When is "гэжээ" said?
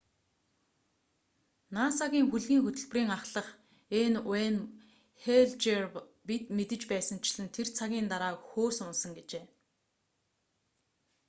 9.17-9.43